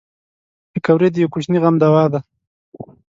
[0.71, 2.19] پکورې د یوه کوچني غم دوا ده